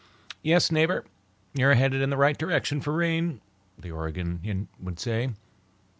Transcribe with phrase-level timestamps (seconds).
[0.41, 1.05] "Yes, neighbor,
[1.53, 3.39] you's heading in the right direction for rain,"
[3.77, 5.29] the Oregonian would say.